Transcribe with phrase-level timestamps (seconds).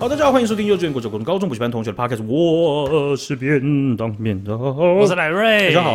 [0.00, 2.24] 好，大家好，欢迎收听幼稚园、国小、国中、高中补习班同学的 podcast。
[2.24, 5.90] 我是便当便当，我是赖瑞，大家好。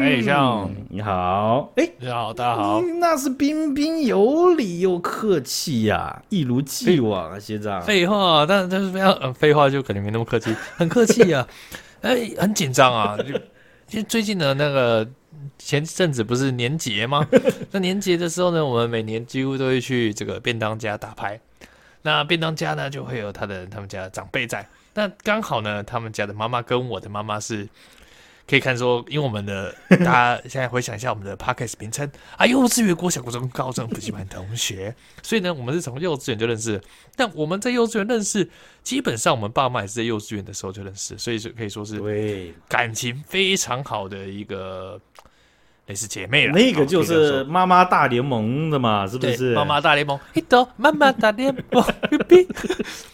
[0.00, 2.80] 哎，像你好，哎，你好，大家好。
[2.98, 7.82] 那是彬彬有礼又客气呀，一如既往啊，学长。
[7.82, 11.46] 废话，但但是非常废话就肯定没那么客气，很客气啊。
[12.00, 13.24] 哎，很紧张啊，就
[13.90, 15.06] 因为最近的那个
[15.58, 17.28] 前阵子不是年节吗？
[17.72, 21.38] 那年节的时候呢，我们每年几乎都会去这个便当家打牌。
[22.06, 24.68] 那便当家呢，就会有他的他们家的长辈在。
[24.92, 27.66] 那刚好呢，他们家的妈妈跟我的妈妈是
[28.46, 36.78] 可以看说，因为我们的大家 现在回想一下我们的 podcast 名称啊，幼稚园、国小、国中、高中补习班同学，所以呢，我们是从幼稚园就认识。
[37.16, 38.50] 但我们在幼稚园认识，
[38.82, 45.00] 基本上我们爸妈也是在幼稚园的时候就认识，所以就可以说是感情非常好的一个。
[45.86, 49.54] 类似姐妹了，那个就是妈妈大联盟的嘛，是不是？
[49.54, 51.84] 妈妈大联盟，一朵妈妈大联盟
[52.28, 52.48] ，B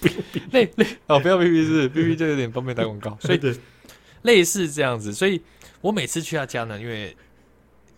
[0.00, 0.86] B，类类。
[1.06, 3.40] 哦，不要 B B 是 B B 就有点方便打广告，所以
[4.22, 5.40] 类似这样子，所以
[5.80, 7.16] 我每次去他家呢，因为。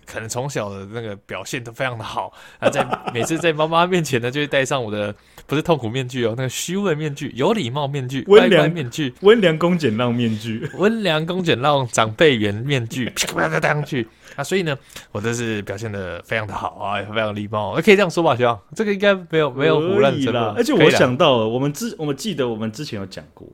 [0.05, 5.15] 可能从小的那个表现都非常的好啊，在每次在妈妈面前呢，就会戴上我的
[5.47, 14.77] 不是痛苦面具哦，那个虚伪面具、有礼貌面具、温良面具、温良恭俭让面具、温良恭俭让长辈缘面具，啪啪啪戴上去啊，所以呢，
[15.13, 20.53] 我都是表现的非常的好啊，也非常礼貌，可以这样说吧，行，这个应该没有没有胡乱的啦。
[20.57, 23.47] 而且我想到了，我们之我们记得我们之前有讲过，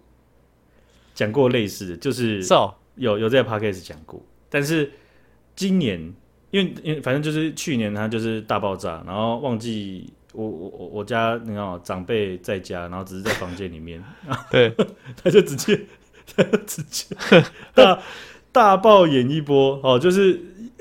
[1.15, 2.43] 讲过类似的，就是
[2.95, 4.91] 有有在 podcast 讲过，但是
[5.55, 6.15] 今年。
[6.51, 14.03] 因为因为反正就是去年他就是大爆炸，然后忘记我我我我家你知道长辈在家，然后只是在房间里面，
[14.51, 14.75] 对，
[15.23, 15.79] 他就直接
[16.35, 17.15] 他就直接
[17.75, 18.01] 大
[18.51, 19.79] 大爆演一波。
[19.83, 20.41] 哦，就是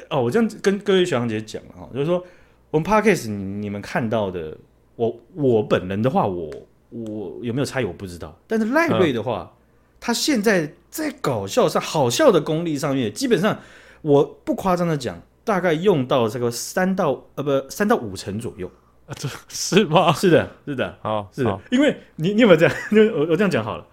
[0.09, 2.23] 哦，我这样跟各位学长姐讲了哈，就是说
[2.71, 4.57] 我们 Podcast 你们看到的，
[4.95, 6.49] 我我本人的话，我
[6.91, 9.53] 我有没有差异我不知道，但是赖瑞的话，嗯、
[9.99, 13.59] 他现在在搞笑上好笑的功力上面，基本上
[14.01, 15.21] 我不夸张的讲。
[15.47, 18.69] 大概用到这个三到呃不三到五成左右
[19.05, 20.11] 啊，这 是吗？
[20.11, 22.75] 是的，是的，好，是的，因为你你有没有这样？
[22.91, 23.87] 因为我我这样讲好了，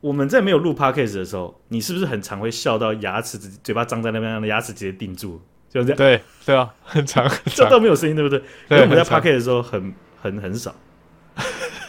[0.00, 5.96] 我们在没有录 podcast 的时候，你是不是很常会笑到牙齿嘴巴张在那边，让牙齿直接定住，就这样？
[5.96, 8.38] 对对啊，很长，笑到没有声音，对不对？
[8.70, 10.72] 因为我们在 podcast 的时候很很很少，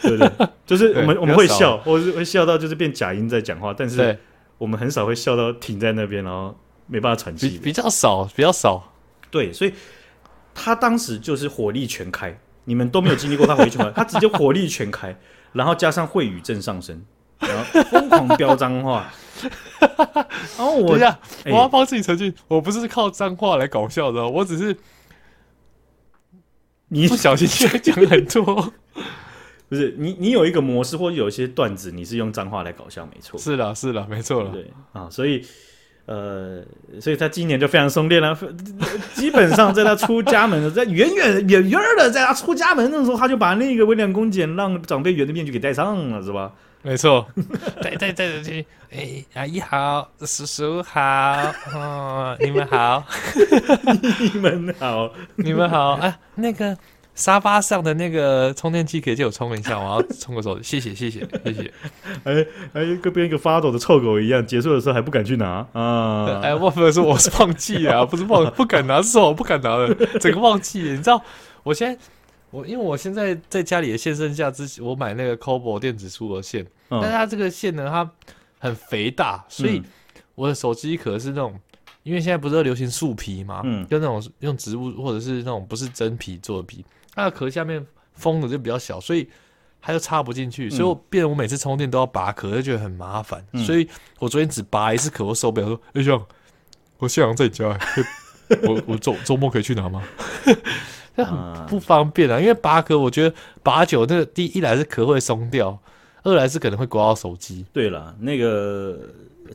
[0.02, 0.48] 对不对？
[0.66, 4.18] 就是我们我们会笑，或是会笑到就是变假音在讲话，但是
[4.58, 6.58] 我们很少会笑到停在那边，然后。
[6.86, 8.92] 没办法喘气，比较少，比较少。
[9.30, 9.72] 对，所以
[10.54, 15.16] 他当时就是火力全开，你们都没有经历过他火力全开， 他直接火力全开，
[15.52, 17.04] 然后加上秽语正上升，
[17.40, 19.10] 然后疯狂飙脏话。
[20.56, 24.76] 然后我等一下，我要帮自己澄清，欸、我不是靠脏话来搞笑的，我只是
[26.88, 27.48] 你不小心
[27.82, 28.72] 讲很多，
[29.68, 35.44] 不是你你有一个模式或者有一些段子，你是用脏话来搞笑，没错，是的，是的，没错了，对啊，所以。
[36.06, 36.62] 呃，
[37.00, 38.36] 所以他今年就非常松懈了。
[39.14, 46.52] 基本上在他出家门的，在远远远远的，在他出家门的时候，他就把那个温良恭俭让长辈缘的面具给戴上了，是吧？
[46.82, 47.26] 没错，
[47.80, 48.66] 戴戴戴着去。
[48.92, 51.00] 哎，阿姨好，叔叔好，
[51.74, 53.02] 哦， 你们好，
[54.32, 55.92] 你们好，你们好。
[55.92, 56.76] 啊，那个。
[57.14, 61.72] 沙发上的那个充电器可以借我充一下，我要充个手，谢谢谢谢谢谢。
[62.24, 66.40] 哎哎，跟变一个发抖的臭狗一样，结束的时候还不敢去拿啊！
[66.42, 70.80] 哎，忘了说我是忘记啊，不是忘 不敢拿，是我不敢拿的，整个忘记。
[70.80, 71.22] 你知道，
[71.62, 72.00] 我现在
[72.50, 78.10] 我因为我现在在家里的线剩下之前，我买那个 Cobo 电子出的线，嗯、但是它这个线呢，它
[78.58, 79.80] 很肥大，所以
[80.34, 81.58] 我的手机壳是那种。
[82.02, 89.28] 因为现在不是流行树皮嘛，嗯，就那种用植物或者是那种不是真皮做的皮，它的壳下面封的就比较小，所以
[89.80, 96.26] 它就插不进去，嗯、所以我变得我每次充电都要拔壳，就觉得很麻烦，嗯、所以我昨天只拔一次壳，我受不了，说，哎、欸，兄，
[96.98, 97.78] 我现在在家，
[98.62, 100.02] 我我周周末可以去拿吗？
[101.16, 105.78] 这很不方便啊，因为拔壳，我觉得拔久，那个第一来是壳会松掉，
[106.22, 107.64] 二来是可能会刮到手机。
[107.72, 108.98] 对了，那个。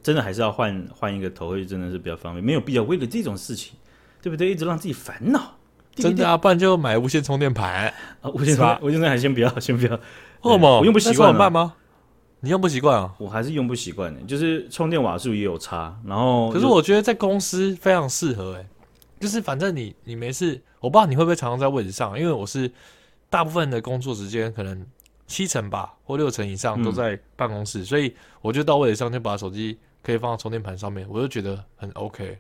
[0.04, 3.74] 真的还是要换换一个头，会真的是比较方便，没有必要为了这种事情，
[4.22, 4.52] 对不对？
[4.52, 5.58] 一直让自己烦恼。
[6.02, 9.94] 真的啊，不然就买无线充电盘啊，无线充无线充电盘先不要，先不要。
[10.44, 10.80] 为什么？
[10.80, 11.74] 我用不习惯慢吗？
[12.40, 13.14] 你用不习惯啊？
[13.18, 15.98] 我还是用不习惯的，就是充电瓦数也有差。
[16.06, 18.66] 然后，可是我觉得在公司非常适合，哎，
[19.20, 22.72] 就是反正你你没事，我不知道你会不会常常在位置上，因为我是
[23.30, 24.86] 大部分的工作时间可能。
[25.30, 28.12] 七成吧，或六成以上都在办公室，嗯、所以
[28.42, 32.40] 我就到位置上就把手机可以放到充电盘上面，我就觉得很 OK。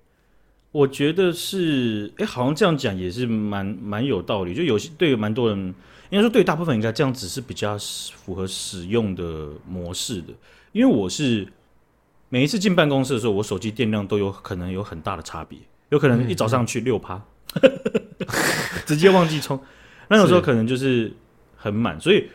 [0.71, 4.53] 我觉得是，哎，好像这样讲也是蛮蛮有道理。
[4.53, 5.57] 就有些对蛮多人，
[6.11, 7.75] 应该说对大部分应该这样子是比较
[8.15, 10.27] 符合使用的模式的。
[10.71, 11.47] 因为我是
[12.29, 15.57] 每一次进办公室的时候，我手机电量都有可能有很大的差别，
[15.89, 17.19] 有可能一早上去六趴，
[17.61, 17.71] 嗯、
[18.85, 19.59] 直接忘记充。
[20.07, 21.11] 那有时候可能就是
[21.55, 22.29] 很满，所以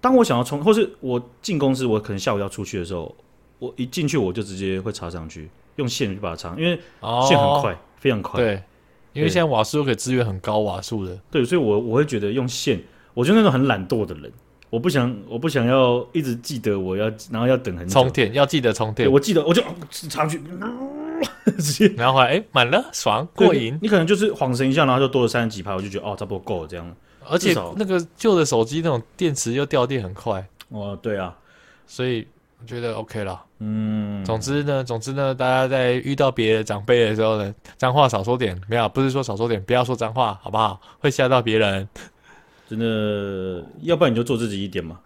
[0.00, 3.14] 当我想要充，或是我进公司，我可能下午要出去的时候，
[3.60, 5.48] 我一进去我就直接会插上去。
[5.78, 6.78] 用线去把它插，因为
[7.26, 8.40] 线很快，哦、非常快。
[8.40, 8.62] 对，
[9.12, 11.18] 因为现在瓦数都可以支援很高瓦数的。
[11.30, 12.80] 对，所以我我会觉得用线，
[13.14, 14.30] 我就那种很懒惰的人，
[14.70, 19.10] 我不想我不想要一直记得我要，然后要等很久充电，要记得充电。
[19.10, 19.62] 我记得我就
[20.08, 20.40] 插上去，
[21.58, 23.78] 直接然后后来哎满了，爽过瘾。
[23.80, 26.96] 你可能就是晃神一下，然后就多了三十几排，我就觉得哦差不多够了这样。
[27.30, 30.44] 而且那个旧的手机那种电池又掉电很快。
[30.70, 31.36] 哦，对啊，
[31.86, 32.26] 所以。
[32.60, 40.80] 我觉得 OK 了，嗯，总之呢，总之呢，大家在遇到别的长辈的时候呢，脏话少说点，没有，不是说少说点，不要说脏话，好不好？
[40.98, 41.88] 会吓到别人，
[42.68, 44.98] 真的，要不然你就做自己一点嘛，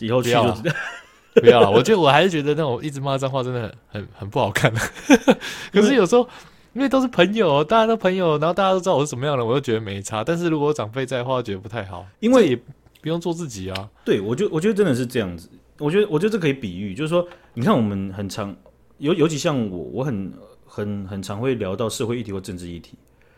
[0.00, 0.62] 以后去就不要了，
[1.34, 1.70] 不要了。
[1.70, 4.72] 我觉得我还是觉得那种一直骂脏话真的很很很不好看。
[5.72, 6.26] 可是有时候
[6.72, 10.22] 因为都是朋友，大家都朋友，然后大家都知道我是什么样的，我就觉得没差。
[10.22, 12.56] 但是如果长辈在的话，我觉得不太好，因为也
[13.02, 13.88] 不用做自己啊。
[14.04, 15.48] 对，我就我觉得真的是这样子。
[15.80, 18.54] 我觉得，我觉得这可以比喻，就是说，你看，我们很常，
[18.98, 20.32] 尤尤其像我，我很
[20.64, 22.96] 很很常会聊到社会议题或政治议题。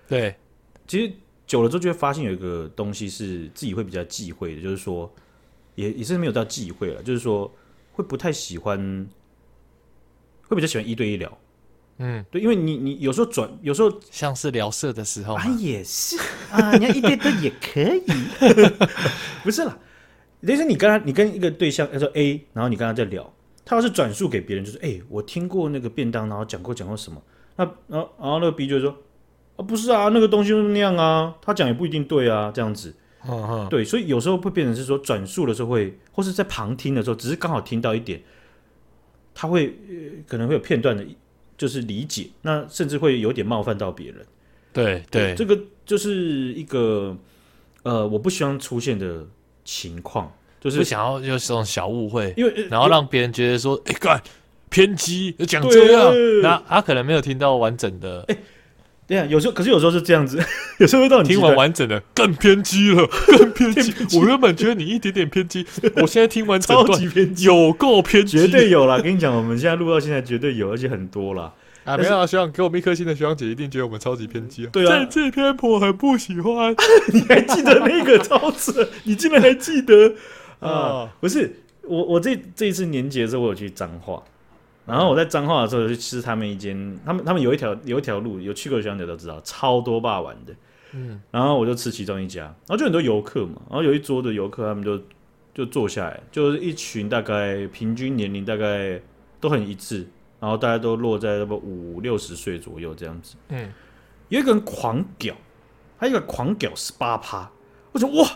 [0.09, 0.35] 对，
[0.87, 1.13] 其实
[1.47, 5.11] 久了之后就会发现有一个东西是自己会比较忌讳的，就是说，
[5.77, 7.51] 也也是没有到忌讳了，就是说
[7.93, 8.79] 会不太喜欢，
[10.49, 11.39] 会比较喜欢一对一聊。
[11.99, 16.17] 嗯，对，因为你你有时候转，有时候像是聊色的时候啊，也是
[16.51, 18.03] 啊，你要一对多也可以，
[19.45, 19.79] 不是啦。
[20.45, 23.33] 其实你跟他，你跟一个对象，他说 A，然后你跟他在聊，
[23.65, 27.23] 他要是转述给别人，就是哎，我听过那个便当，然后讲过讲过什么，
[27.57, 28.97] 那然后然后那个 B 就说
[29.57, 32.93] 啊，不是啊，那个东西就是那样啊，他讲也不一定对啊，这样子，
[33.71, 38.21] 对，所以有时候会变成是说转述的时候会，或是在旁听的时候，只是刚好听到一点，
[39.33, 39.95] 他会、呃、
[40.27, 41.07] 可能会有片段的，
[41.57, 44.27] 就是理解，那甚至会有点冒犯到别人，
[44.73, 45.57] 对对，对，这个
[45.87, 47.17] 就是一个
[47.85, 49.25] 呃，我不希望出现的。
[49.65, 54.23] 情况就是不想要有这种小误会，因为然后让别人觉得说，哎，干
[54.69, 56.13] 偏激，讲这样，
[56.43, 58.25] 那他可能没有听到完整的。
[58.29, 58.37] 哎，
[59.07, 60.39] 对啊，有时候可是有时候是这样子，
[60.79, 63.93] 有时候会到你听完完整的更偏激了， 更偏激。
[64.17, 65.67] 我原本觉得你一点点偏激，
[66.01, 68.99] 我现在听完超级偏激，有够偏激，绝对有啦。
[68.99, 71.53] 跟你讲，我们现在录到现在绝对有，而且很多啦。
[71.85, 74.71] 啊，没有啊，学长给我们一颗星的学长姐一定觉得我们超级偏激啊！
[74.73, 76.75] 对啊，这这篇我很不喜欢。
[77.13, 78.89] 你还记得那个超扯？
[79.05, 80.15] 你竟然还记得
[80.61, 81.13] 啊？
[81.21, 81.53] 不是
[81.83, 84.23] 我，我这这一次年节的时候，我有去彰化，
[84.87, 90.55] 然后我在彰化的时候，就去吃他们一间，他们他们有一条有一条路，有去过的学长姐都知道，超多霸王的。
[90.95, 95.01] 嗯，然后我就吃其中一家，然后就很多游客嘛，然后有一桌的游客，他们就
[95.53, 99.01] 就坐下来，就是一群大概平均年龄大概
[99.41, 100.07] 都很一致。
[100.43, 103.73] 然后大家都落在那么五六十岁左右这样子，嗯，
[104.29, 105.37] 有一个人狂屌，
[105.97, 107.49] 还有一个狂屌十八趴，
[107.93, 108.29] 我说哇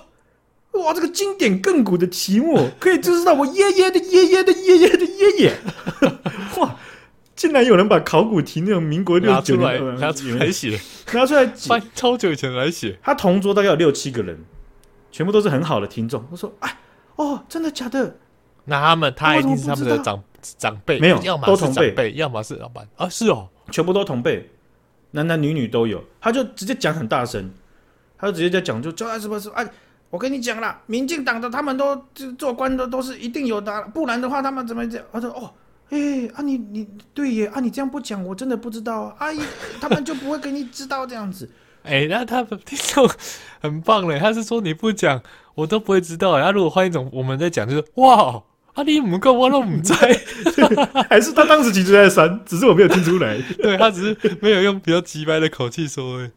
[0.75, 5.57] 哇，这个经典亘古的题目可以就知道我爷爷的爷爷的爷爷的爷爷，
[6.61, 6.77] 哇，
[7.35, 10.81] 竟然有人把考古题那种民国六十九年 拿出来写，
[11.13, 14.39] 拿出来翻超久以前来写，他同桌大概有六七个人，
[15.11, 16.79] 全部都是很好的听众，我说哎
[17.17, 18.17] 哦，真的假的？
[18.69, 20.23] 那他们他一定是他们的长
[20.59, 24.51] 长辈，没有，要么都同辈，要么是老板啊，是哦，全部都同辈，
[25.13, 26.03] 男男女女都有。
[26.21, 27.51] 他就直接讲很大声，
[28.19, 29.67] 他就直接在讲，就叫他什么什么，哎，
[30.11, 31.97] 我跟你讲啦，民进党的他们都
[32.37, 35.03] 做官的都是一定有的，不然的话他们怎么讲？
[35.13, 35.53] 他说哦，
[35.91, 39.41] 哎啊你你对耶啊，你这样不讲我真的不知道啊，阿姨
[39.81, 41.49] 他们就不会给你知道这样子。
[41.85, 43.09] 哎，那他们听众
[43.61, 45.23] 很棒嘞，他是说你不讲
[45.55, 46.37] 我都不会知道。
[46.37, 48.43] 然后如果换一种我们在讲，就是哇。
[48.77, 48.83] 啊！
[48.83, 49.97] 你唔够我都唔在，
[51.09, 53.41] 还是他当时其实在删，只是我没有听出来。
[53.57, 56.21] 对，他只是没有用比较直白的口气说。
[56.21, 56.31] 哎，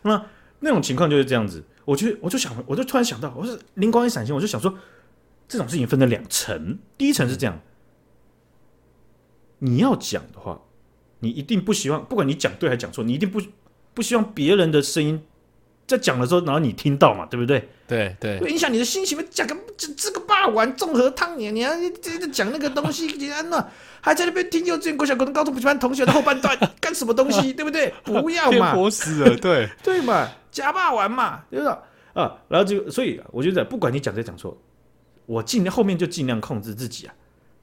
[0.00, 0.24] 那
[0.60, 1.62] 那种情况就是这样子。
[1.84, 4.74] 我就我就想，我就突然想到，我是灵光一闪现，我就想说，
[5.46, 6.78] 这种事情分了两层。
[6.96, 7.60] 第一层是这样，
[9.58, 10.62] 你要讲的话，
[11.18, 13.38] 你一定不希望，不管你讲对还是讲错，你一定不
[13.92, 15.22] 不希望别人的声音。
[15.86, 17.68] 在讲的时候，然后你听到嘛，对不对？
[17.86, 19.18] 对对，会影响你的心情。
[19.30, 23.62] 讲个这这个霸王综合汤你，你还这这讲那个东西，你安那
[24.00, 27.92] 还在那边听幼稚园、国小、高中、高中补习班同学的后半段干什么东西， 对不对？
[28.04, 31.74] 不要嘛，活死了，对 对嘛，假霸王嘛，对不对？
[32.14, 34.56] 啊，然后就所以，我觉得不管你讲对讲错，
[35.26, 37.14] 我尽量后面就尽量控制自己啊。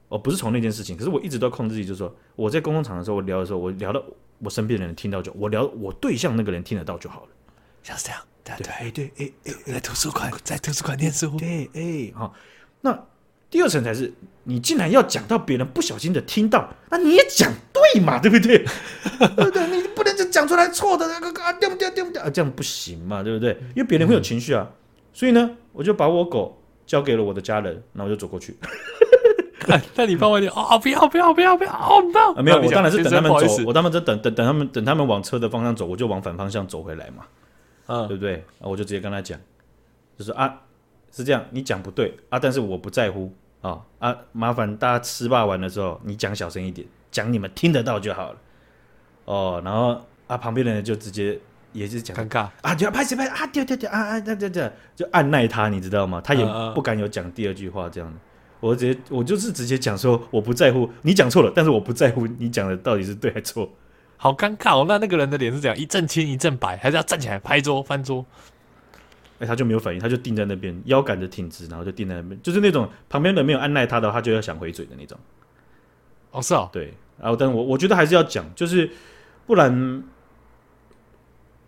[0.08, 4.02] 我不是从那件事情，可是我一直都控制自己，就是说我在公共场的时候，我聊的时候，我聊到
[4.38, 7.28] 我身边的人听到就我聊我对象那个人听得到就好了，
[7.82, 8.20] 像是这样。
[8.42, 9.32] 对对，哎对，哎
[9.66, 11.36] 哎，在图书馆，在图书馆念书。
[11.38, 12.34] 对，哎，好。
[12.80, 12.98] 那
[13.50, 14.12] 第二层才是，
[14.44, 18.64] 你竟然要讲到别人不小心的听到，那你也讲对嘛，对不对？
[19.36, 23.50] 对对，你不能就讲出来错的那个啊，掉不掉，掉不掉，这样不行嘛，对不对？
[23.76, 24.68] 因为别人会有情绪啊。
[25.12, 28.56] 所以呢，我就把我狗交给了我的家人，然后我就走过去。
[29.94, 30.76] 那你放外面啊！
[30.78, 31.70] 不要不要不要不要！
[31.70, 32.02] 哦，
[32.34, 37.24] 啊，没有，我当然是等他们走，我当然在等等等他们等他们往车的方向走，我就往反方向走回来嘛。
[37.90, 38.44] 嗯，对不对？
[38.60, 39.36] 我就直接跟他讲，
[40.16, 40.62] 就是啊，
[41.10, 48.38] 是这样，你讲不对啊，但是我不在乎啊啊，麻烦大家吃霸完的时候，你讲小声一点，讲你们听得到就好了。
[49.24, 51.36] 哦，然后啊，旁边的人就直接
[51.72, 56.20] 也是讲尴尬啊，就要拍谁拍啊，掉掉掉啊啊，这这这就按耐他，你知道吗？
[56.20, 56.44] 他也
[56.74, 58.16] 不敢有讲第二句话这样的。
[58.60, 63.68] 我直接我就是直接讲说，我不在乎你讲错了，但是我不在乎你讲的到底是对还是错。
[64.22, 64.84] 好尴尬哦！
[64.86, 65.74] 那那个人的脸是怎样？
[65.74, 68.22] 一阵青一阵白，还是要站起来拍桌翻桌？
[69.38, 75.18] 哎、欸，他就没有反应，他就定在那边，腰杆子挺直，然后就定在那边，就是那种旁边人没有按耐他的话，他就要想回嘴的那种。
[76.32, 76.92] 哦，是哦，对。
[77.18, 78.90] 然后，但我我觉得还是要讲，就是
[79.46, 80.04] 不然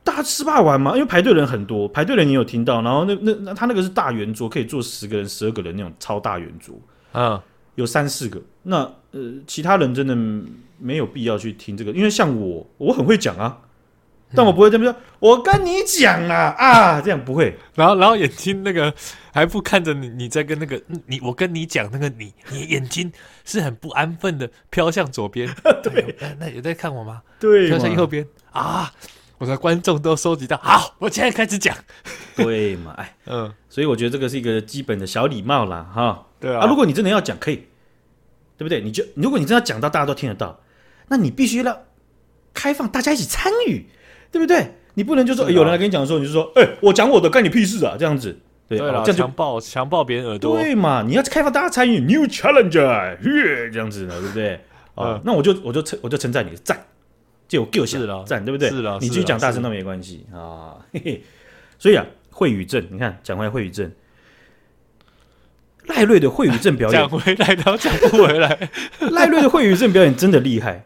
[0.05, 2.83] 大家吃霸王嘛，因为排队人很多，排队人你有听到？
[2.83, 6.79] 然后那那那他那个是大圆桌，可以坐十个人、十二个人那种超大圆桌，
[7.15, 7.41] 嗯，
[7.77, 8.39] 有三四个。
[8.63, 10.17] 那呃，其他人真的。
[10.85, 13.57] 没有必要去听这个，因为像我，我很会讲啊，
[14.35, 14.93] 但我不会这么说。
[15.21, 17.57] 我跟你讲啊啊，这样不会。
[17.77, 18.93] 然后，然后眼睛那个
[19.33, 23.13] 还不看着你，你在跟那个你，我跟你讲那个你，你眼睛
[23.45, 25.49] 是很不安分的飘向左边。
[25.85, 27.23] 对，那有在看我吗？
[27.39, 28.93] 对，飘向右边啊。
[29.39, 31.77] 我的观众都收集到，好，我现在开始讲。
[32.35, 32.93] 对嘛？
[32.99, 36.27] 哎， 嗯，所以我觉得这个是一个基本的小礼貌啦，哈。
[36.41, 37.67] 对啊，啊，如果你真的要讲，可以，
[38.63, 38.81] 对不对？
[38.81, 40.61] 你就如果你真的要讲到大家都听得到。
[41.09, 41.83] 那你必须要
[42.55, 43.85] 开放，大家一起参与，
[44.31, 44.77] 对不对？
[44.95, 48.39] 你不能就说、欸、有人来跟你讲的时候，你就说：“哎、欸，我讲我的，干你屁事啊！”这样子，
[48.69, 51.03] 对，对啦，这样强暴强暴别人耳朵，对嘛？
[51.03, 54.61] 你要开放大家参与，New Challenger，这样子的，对不对？
[54.95, 56.79] 啊，那我就我就称我就称赞你赞，
[57.49, 58.71] 就给我写了赞，对不对？
[58.71, 60.77] 是了，你继续讲大声都没关系啊。
[60.93, 61.23] 嘿嘿，
[61.79, 63.91] 所以啊，会语症，你看讲回来会语症。
[65.95, 68.71] 赖瑞的会语症表演讲回来，然后讲不回来。
[69.13, 70.85] 赖瑞的会语症表演真的厉害。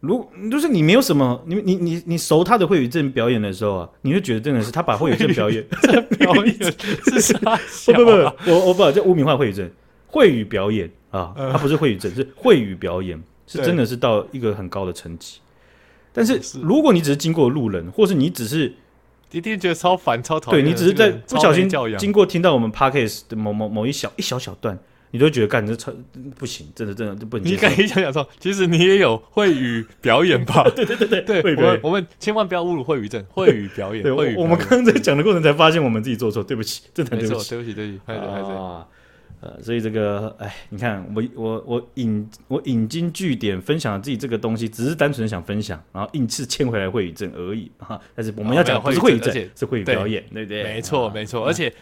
[0.00, 5.64] 如就是你没有什么，你你你你熟他的会语症表演的时候啊，你就觉得真的是他把会语症表演
[6.18, 6.54] 表演
[7.04, 7.38] 是啥？
[7.92, 9.68] 不不不，我我不叫污名化会语症，
[10.06, 15.38] 会语表演啊，他不是会语症，是会语表演，是真的是到一个很高的层级。
[16.12, 18.72] 但是如果你只是经过路人，或是你只是
[19.30, 21.68] 一定觉得超烦超讨厌，对你只是在不小心
[21.98, 24.78] 经过听到我们 Podcast 的某某某一小一小小段。
[25.12, 25.90] 你都觉得干这超
[26.36, 27.46] 不行，真的真的不能。
[27.46, 30.64] 你可以想想说，其实你也有会语表演吧？
[30.74, 34.02] 对对对对对，我们我们千万不要侮辱会语症，会语表演。
[34.14, 38.52] 会语，我们刚刚在讲的过程才发现我们自己做错，对不起，真的对不起，对不起，对不起，对不起。
[38.52, 38.86] 啊，
[39.46, 48.00] 呃，所以这个，哎，你看我我我引我引经据典分享自己这个东西，只是单纯想分享，然后硬是牵回来会语症而已哈。
[48.14, 50.64] 但是我们要讲不是会语症，是会语表演，对不对？
[50.64, 51.72] 没错没错，而且。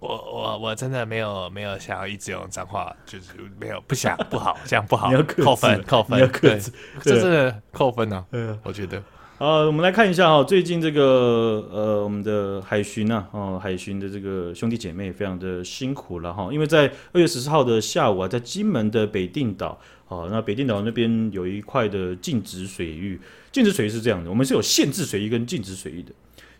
[0.00, 5.10] 我我我真的没有没有想要一直用脏话，就是没有不想不好，这样不好，
[5.42, 6.70] 扣分扣分，要克制，
[7.00, 8.22] 这真的扣分呢。
[8.32, 9.02] 嗯，我觉得。
[9.36, 19.76] 好，我们来看一下哈，最近这个呃，我们的海巡呐，哦，海巡的这个兄弟姐妹非常的辛苦了哈，因为在二月十四号的下午啊，在金门的北定岛，
[20.06, 26.12] 哦，那北定岛那边有一块的禁止水域，禁止水域是这样的，我们是有限制水域跟禁止水域的，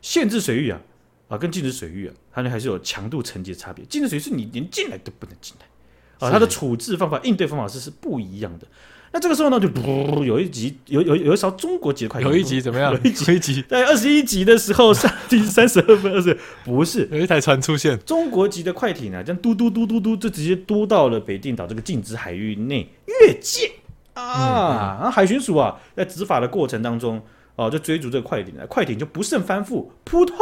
[0.02, 0.80] 限制水域啊。
[1.28, 3.82] 啊，跟禁止水域啊，它呢还是有强度层级的差别。
[3.86, 8.66] 禁止水域是你连进来都不能进来，啊，它的处置方法、应对方法是是不一样的。
[9.14, 12.92] 那这个时候呢，就噗， 有一集有有有一艘中国籍的快艇，有一集怎么样？
[12.92, 23.70] 有一集，一集在二十一集的时候，上 第三十二分二十，不是有一台船出现，中国籍的快艇呢，这样嘟嘟嘟嘟嘟，就直接嘟到了北定岛这个禁止海域内越界
[24.14, 24.96] 啊！
[24.98, 27.22] 然后海巡署啊，在执法的过程当中，
[27.54, 30.36] 哦，就追逐这个快艇，快艇就不慎翻覆，扑通。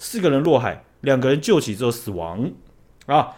[0.00, 2.50] 四个人落海，两个人救起之后死亡，
[3.06, 3.28] 啊，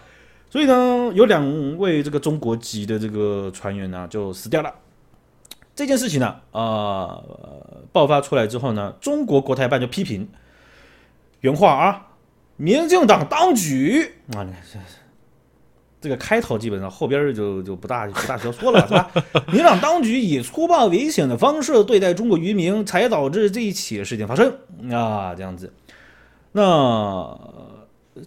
[0.52, 4.70] 所以呢，有两位这个中国籍的这个船员呢、啊、就死掉了。
[5.74, 10.28] 这件事情呢，啊、呃，爆发出来之后呢，中国国台办就批评，
[11.40, 12.08] 原话啊，
[12.58, 14.46] 民进党当局啊，
[16.02, 19.10] 这个开头基本上后边就就不大不大需要说了，是吧？
[19.48, 24.52] 民进党当局以粗暴危险的方式对待中国渔民，才导致这一起事件发生
[24.92, 25.72] 啊，这样子。
[26.54, 26.60] 那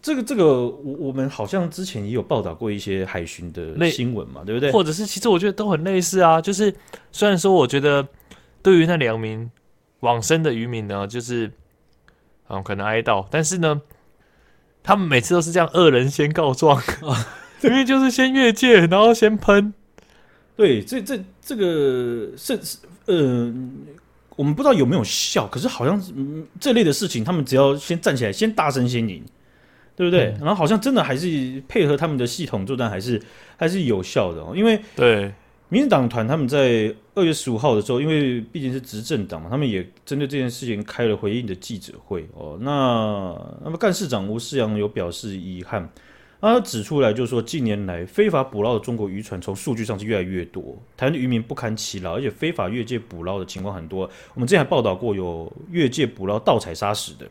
[0.02, 4.72] 这个这个，我我们好像之前也有报道过一些海巡的新闻嘛，对不对？
[4.72, 6.42] 或者是其实我觉得都很类似啊。
[6.42, 6.74] 就是
[7.12, 8.08] 虽然说我觉得
[8.64, 9.50] 对于那两名
[10.00, 11.52] 往生的渔民呢，就是
[12.50, 13.82] 嗯，可能哀悼，但是呢，
[14.84, 16.82] 他们每次都是这样，恶人先告状，
[17.62, 19.74] 因为就是先越界，然后先喷。
[20.58, 22.60] 对，这这这个是
[23.06, 23.54] 呃，
[24.36, 29.24] 我们不知道有没有效，可是好像、嗯、这类的事情，他们只要先站起来，先大声先赢，
[29.96, 30.26] 对不对？
[30.26, 33.22] 嗯、然后好像真的还是配合他们的系统作战，还是
[33.58, 34.54] 还是有效的哦。
[34.56, 35.32] 因为对
[35.70, 42.58] 民进党团他们在二月十五号的时候，因为毕竟是执政党嘛，他们也针对这件事情开了回应的记者会哦。
[42.62, 45.90] 那那么干事长吴世阳有表示遗憾。
[46.42, 54.08] 他指出来，就是说，近年来非法捕捞的中国渔船，从数据上是越来越多，台湾的渔民不堪其扰，而且非法越界捕捞的情况很多。
[54.36, 57.26] 我们之前还报道过有越界捕捞盗采砂石的，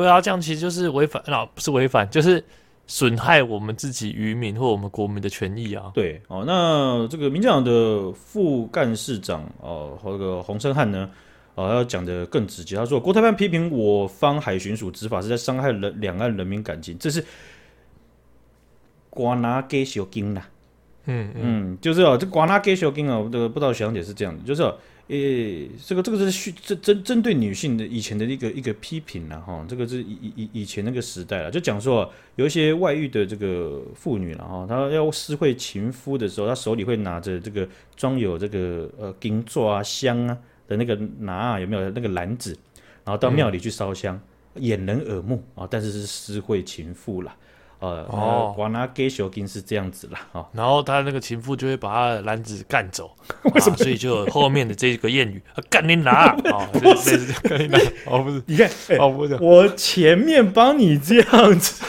[0.00, 2.42] 对啊，这样其实就是违反，那不是违反，就是
[2.86, 5.90] 损害我们自己渔民或我们国民的权益啊。
[5.94, 11.10] 对，哦，那这个民进党的副干事长哦，和这个洪胜汉呢，
[11.54, 17.24] 啊，要讲的更直接，他说，国台办批评我方海巡署执法是在伤害人两岸人民感情，这是。
[19.08, 20.46] 瓜拿给小金啦，
[21.06, 24.62] 嗯嗯，就是哦，这瓜拿给小金啊，这个不知道小杨姐是这样的，就是
[25.08, 40.36] 诶、这个这个是针针针对女性的以前的一个一个批评了哈，这个是以以以前那个时代了，就讲说有一些外遇的这个妇女了哈，她要私会情夫的时候，她手里会拿着这个装有这个呃金座啊香啊
[40.66, 42.50] 的那个拿啊有没有那个篮子，
[43.04, 44.20] 然后到庙里去烧香，
[44.56, 47.32] 掩、人耳目啊，但是是私会情妇了。
[47.78, 53.10] 呃哦，管他给小金是这样子啦，哦，然后他那个情妇就会把他的篮子干走，
[53.54, 53.76] 为什么？
[53.76, 61.84] 所以就有后面的这个谚语， 干你拿， 哦，不是干你拿，哦不是，你看，哦不是，我前面帮你这样子，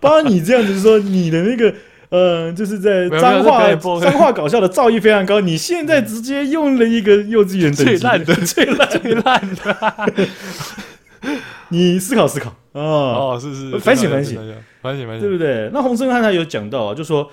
[0.00, 1.74] 帮你这样子说，你的那个
[2.10, 10.28] 呃，就是在脏话脏话搞笑的造诣非常高，你现在直接用了一个幼稚园最烂的最烂最烂的。
[11.70, 14.36] 你思考思考哦，哦，是是反省反省
[14.82, 15.70] 反省反省，对不对？
[15.72, 17.30] 那洪胜汉他有讲到啊，就说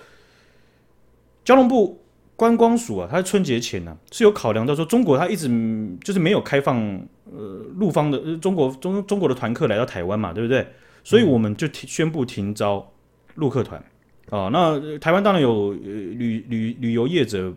[1.43, 2.04] 交通部
[2.36, 5.47] 观光署啊，他在春节前呢、啊、是有考量到说中国他一直
[6.04, 6.78] 就是没有开放
[7.26, 10.65] 呃陆方的、呃、中国中中国的团客来到台湾嘛，对不对？
[11.04, 12.91] 所以我们就停宣布停招
[13.36, 13.84] 陆客团
[14.30, 14.50] 啊。
[14.52, 17.54] 那台湾当然有旅旅旅游业者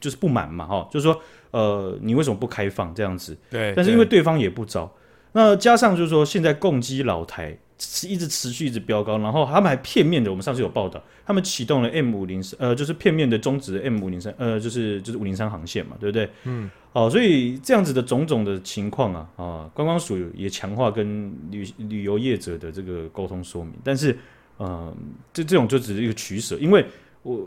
[0.00, 3.36] 就是不满嘛，哈，就是说呃你为什么不开放这样子？
[3.50, 4.92] 对，但是因为对方也不招。
[5.36, 16.26] 那加上就是说，现在共机老台是一直持续一直飙高，然后他们还片面的，我们上次有报道，他们启动了 M 五零三，呃，就是片面的终止 M 五零三，呃，就是就是五零三航线嘛，对不对？
[16.44, 24.12] 嗯，好，所以这样子的种种的情况啊，啊，观光署也强化跟旅旅游业者的这个沟通说明，但是，
[24.58, 24.96] 嗯、呃，
[25.34, 26.82] 这这种就只是一个取舍，因为
[27.22, 27.46] 我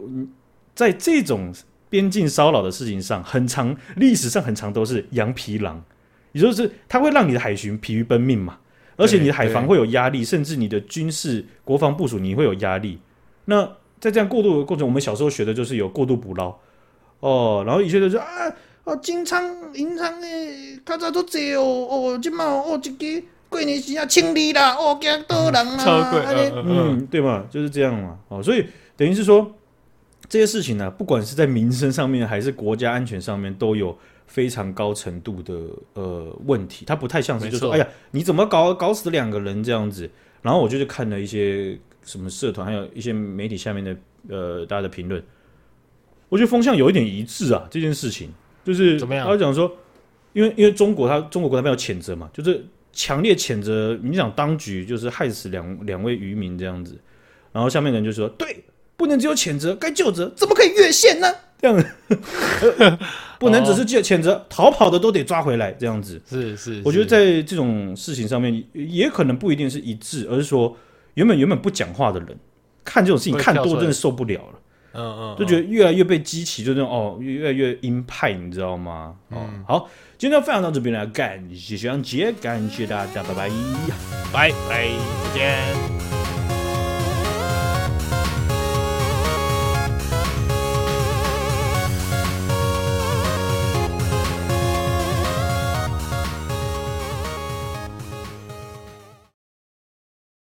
[0.75, 1.51] 在这种
[1.89, 5.83] 边境骚扰的事情上，很长历史上很长都是羊皮狼。
[6.31, 8.59] 也就是它会让你的海巡疲于奔命嘛，
[8.95, 12.99] 而且你的海防会有压力，甚至你的军事国防部署你会有压力。
[13.45, 13.63] 那
[13.99, 16.55] 在这样过渡的过程，我们小时候学的就是有过度捕捞
[17.19, 18.27] 哦，然后以前就说啊
[18.83, 26.21] 啊金仓银仓诶，较早都济哦哦，今嘛哦一个过年时啊清理啦哦惊多人啦，超贵，
[26.53, 28.65] 嗯，嗯对嘛，就是这样嘛哦，所以
[28.95, 29.51] 等于是说
[30.27, 33.97] 这些事情呢、啊，不管是在民生上面还是国家安全上面都有。
[34.29, 35.53] 非常高程度的
[35.95, 40.07] 呃问题，它不太像是就是说，哎呀，你怎么搞搞死两个人这样子？
[40.43, 43.97] 然后我就去看了一些什么社团，还有一些媒体下面的
[44.29, 45.21] 呃大家的评论，
[46.29, 47.67] 我觉得风向有一点一致啊。
[47.71, 48.31] 这件事情
[48.63, 49.27] 就是怎么样？
[49.27, 49.75] 他讲说，
[50.33, 52.63] 因为因为中国他中国国台办有谴责嘛，就是
[52.93, 56.97] 强烈谴责民进党当局就是害死两两位渔民这样子。
[57.51, 58.63] 然后下面的人就说，对，
[58.95, 61.27] 不能只有谴责，该就责，怎么可以越线呢？
[61.59, 61.85] 这样子，
[63.39, 66.81] 不能只是谴谴责，哦，逃跑的都得抓回来，这样子是是，是。
[66.85, 70.75] 我觉得在这种事情上面，也可能不一定是一致，而是说
[71.13, 72.37] 原本原本不讲话的人，
[72.83, 74.59] 看这种事情看多，真的受不了了。
[74.91, 79.15] 嗯嗯，就觉得越来越被激起，就那种哦，越来越鹰派，你知道吗？
[79.29, 83.49] 嗯，哦，好，今天就分享到这边来，感谢学长姐，感谢大家，拜拜，
[84.33, 84.89] 拜拜，
[85.33, 85.98] 再见。